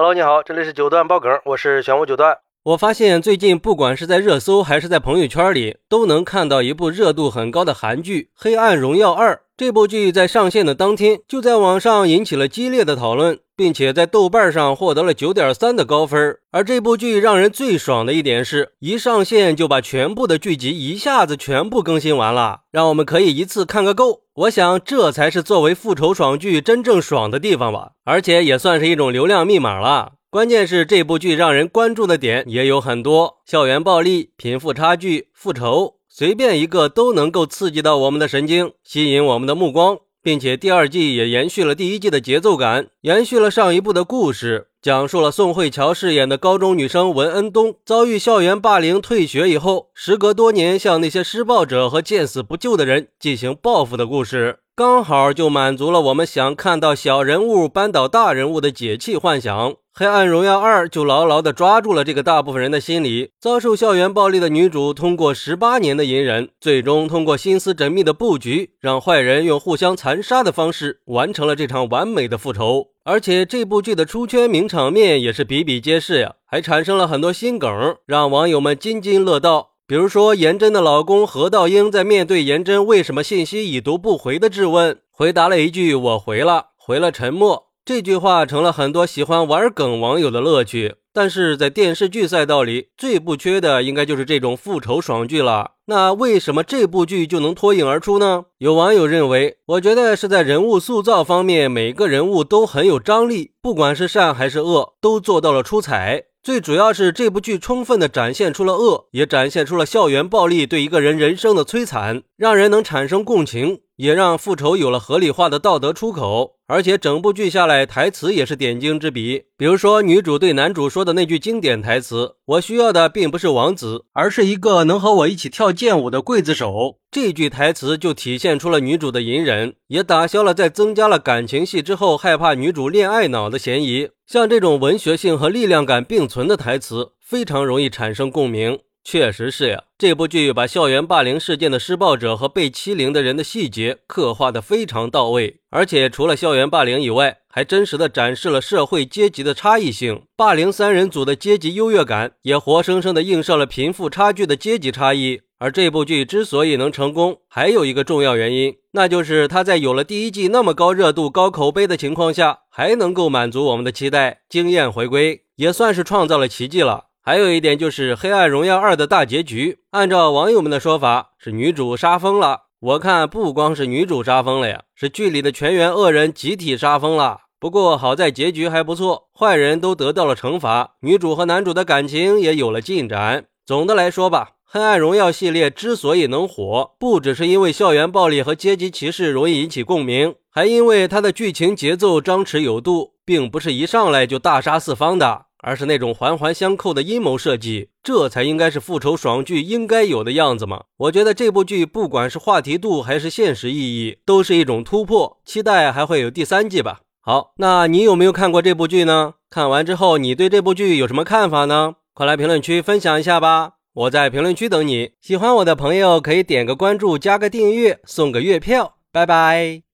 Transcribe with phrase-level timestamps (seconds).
[0.00, 2.38] Hello，你好，这里是九段爆梗，我是玄武九段。
[2.62, 9.34] 我发现最近不管是在热搜还是在朋友圈里，都能看到一部热度很高的韩剧《黑暗荣耀二》。
[9.56, 16.38] 这部剧在上线的当天就在网上引起了激烈的讨论，并且在豆瓣上获得了九点三的高分。
[16.52, 24.20] 而这部剧让人最爽的一点是，一上线就把全部的剧集一下子全部更新完了，让我们可以一次看个够。
[24.34, 30.12] 我想这才是作为复仇爽剧真正爽的地方吧，而且也算是一种流量密码了。
[30.30, 35.96] 关键是这部剧让人关注的点也有很多：校园暴力、贫富差距、复仇。
[36.10, 59.70] 随便一个都能够刺激到我们的神经，吸引我们的目光，并且第二季也延续了第一季的节奏感，延续了上一部的故事，讲述了宋慧乔饰演的高中女生文恩东遭遇校园霸凌，退学以后，时隔多年向那些施暴者和见死不救的人进行报复的故事，刚好就满足了我们想看到小人物扳倒大人物的解气幻想。
[59.98, 63.30] 《黑暗荣耀二》就牢牢地抓住了这个大部分人的心理。
[63.40, 72.90] 遭受校园暴力的女主，通过十八年的隐忍，最终通过心思缜密的布局，让坏人用互相残杀的方式完成了这场完美的复仇。
[73.02, 77.68] 而且这部剧的出圈名场面也是比比皆是呀，还产生了很多新梗，
[78.06, 79.70] 让网友们津津乐道。
[79.88, 87.67] 比如说，颜真的老公何道英在面对颜真为什么信息已读不回的质问，回答了一句：“我回了。”回了沉默。
[87.88, 95.70] 这句话成了很多喜欢玩梗网友的乐趣，但是在电视剧赛道里，最不缺的应该就是这种复仇爽剧了。
[95.86, 98.44] 那为什么这部剧就能脱颖而出呢？
[98.58, 106.24] 有网友认为，我觉得是在人物塑造方面，每个人物都很有张力，不管是善还是恶，都做到了出彩。
[106.42, 116.54] 最主要是这部剧充分的展现出了恶，也展现出了校园暴力对一个人人生的摧残，让人能产生共情，也让复仇有了合理化的道德出口。
[116.68, 119.46] 而且整部剧下来，台词也是点睛之笔。
[119.56, 134.10] 比如说，女主对男主说的那句经典台词：“我需要的并不是王子，而是一个能和我一起跳剑舞的刽子手。”这句台词就体现出了女主的隐忍，也打消了在增加了感情戏之后害怕女主恋爱脑的嫌疑。
[134.28, 138.78] 像这种文学性和力量感并存的台词，非常容易产生共鸣。
[139.10, 150.24] 确实是呀，这部剧把校园霸凌事件的施暴者和被欺凌的人的细节刻画的非常到位，而且除了校园霸凌以外，还真实的展示了社会阶级的差异性。
[150.36, 155.40] 霸凌三人组的阶级优越感，也活生生的映射了贫富差距的阶级差异。
[155.58, 167.06] 而这部剧之所以能成功，还有一个重要原因，那就是它在有了第一季那么高热度、高口碑的情况下，还能够满足我们的期待，惊艳回归，也算是创造了奇迹了。
[167.28, 172.60] 还有一点就是《黑暗荣耀二》的大结局，按照网友们的说法，是女主杀疯了。
[172.80, 177.40] 我看不光是女主杀疯了呀，是剧里的全员恶人集体杀疯了。
[177.60, 183.44] 不过好在结局还不错，坏人都得到了惩罚，女主和男主的感情也有了进展。
[183.66, 184.52] 总的来说吧。
[184.70, 200.84] 《黑暗荣耀》系列之所以能火，不只是因为校园暴力和阶级歧视容易引起共鸣，还因为它的剧情节奏张弛有度，并不是一上来就大杀四方的，而是那种环环相扣的阴谋设计，这才应该是复仇爽剧应该有的样子嘛。
[200.96, 207.00] 我觉得这部剧不管是话题度还是现实意义，都是一种突破，期待还会有第三季吧。
[207.20, 209.34] 好，那你有没有看过这部剧呢？
[209.50, 211.94] 看完之后，你对这部剧有什么看法呢？
[212.14, 213.72] 快来评论区分享一下吧。
[213.94, 219.87] 我在评论区等你，喜欢我的朋友可以点个关注，加个订阅，送个月票，拜拜。